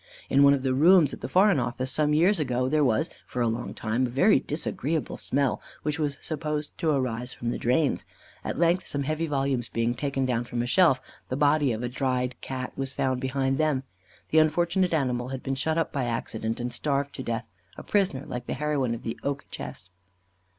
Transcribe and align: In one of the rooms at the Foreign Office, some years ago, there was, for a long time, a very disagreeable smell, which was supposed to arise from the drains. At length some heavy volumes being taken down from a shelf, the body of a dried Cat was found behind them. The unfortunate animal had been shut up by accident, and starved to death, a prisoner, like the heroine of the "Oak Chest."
In 0.31 0.41
one 0.41 0.55
of 0.55 0.63
the 0.63 0.73
rooms 0.73 1.13
at 1.13 1.21
the 1.21 1.29
Foreign 1.29 1.59
Office, 1.59 1.91
some 1.91 2.11
years 2.11 2.39
ago, 2.39 2.67
there 2.67 2.83
was, 2.83 3.11
for 3.27 3.39
a 3.39 3.47
long 3.47 3.75
time, 3.75 4.07
a 4.07 4.09
very 4.09 4.39
disagreeable 4.39 5.15
smell, 5.15 5.61
which 5.83 5.99
was 5.99 6.17
supposed 6.23 6.75
to 6.79 6.89
arise 6.89 7.33
from 7.33 7.51
the 7.51 7.59
drains. 7.59 8.03
At 8.43 8.57
length 8.57 8.87
some 8.87 9.03
heavy 9.03 9.27
volumes 9.27 9.69
being 9.69 9.93
taken 9.93 10.25
down 10.25 10.45
from 10.45 10.63
a 10.63 10.65
shelf, 10.65 10.99
the 11.29 11.37
body 11.37 11.71
of 11.71 11.83
a 11.83 11.87
dried 11.87 12.33
Cat 12.41 12.73
was 12.75 12.93
found 12.93 13.21
behind 13.21 13.59
them. 13.59 13.83
The 14.31 14.39
unfortunate 14.39 14.91
animal 14.91 15.27
had 15.27 15.43
been 15.43 15.53
shut 15.53 15.77
up 15.77 15.93
by 15.93 16.05
accident, 16.05 16.59
and 16.59 16.73
starved 16.73 17.13
to 17.13 17.21
death, 17.21 17.47
a 17.77 17.83
prisoner, 17.83 18.25
like 18.25 18.47
the 18.47 18.55
heroine 18.55 18.95
of 18.95 19.03
the 19.03 19.19
"Oak 19.23 19.45
Chest." 19.51 19.91